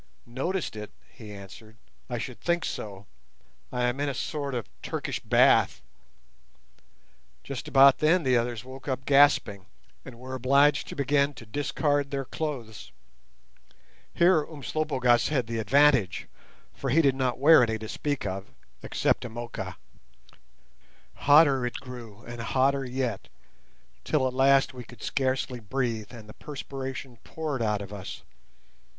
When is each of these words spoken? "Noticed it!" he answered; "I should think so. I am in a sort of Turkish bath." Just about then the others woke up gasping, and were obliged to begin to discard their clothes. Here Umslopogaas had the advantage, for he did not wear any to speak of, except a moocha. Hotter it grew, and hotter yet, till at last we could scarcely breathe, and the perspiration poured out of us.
"Noticed 0.25 0.75
it!" 0.75 0.89
he 1.11 1.31
answered; 1.31 1.77
"I 2.09 2.17
should 2.17 2.41
think 2.41 2.65
so. 2.65 3.05
I 3.71 3.83
am 3.83 3.99
in 3.99 4.09
a 4.09 4.15
sort 4.15 4.55
of 4.55 4.67
Turkish 4.81 5.19
bath." 5.19 5.83
Just 7.43 7.67
about 7.67 7.99
then 7.99 8.23
the 8.23 8.35
others 8.35 8.63
woke 8.65 8.87
up 8.87 9.05
gasping, 9.05 9.67
and 10.03 10.17
were 10.17 10.33
obliged 10.33 10.87
to 10.87 10.95
begin 10.95 11.35
to 11.35 11.45
discard 11.45 12.09
their 12.09 12.25
clothes. 12.25 12.91
Here 14.11 14.43
Umslopogaas 14.43 15.27
had 15.27 15.45
the 15.45 15.59
advantage, 15.59 16.27
for 16.73 16.89
he 16.89 17.03
did 17.03 17.13
not 17.13 17.37
wear 17.37 17.61
any 17.61 17.77
to 17.77 17.87
speak 17.87 18.25
of, 18.25 18.47
except 18.81 19.23
a 19.23 19.29
moocha. 19.29 19.75
Hotter 21.13 21.63
it 21.63 21.75
grew, 21.79 22.23
and 22.25 22.41
hotter 22.41 22.83
yet, 22.83 23.27
till 24.03 24.27
at 24.27 24.33
last 24.33 24.73
we 24.73 24.83
could 24.83 25.03
scarcely 25.03 25.59
breathe, 25.59 26.11
and 26.11 26.27
the 26.27 26.33
perspiration 26.33 27.17
poured 27.23 27.61
out 27.61 27.83
of 27.83 27.93
us. 27.93 28.23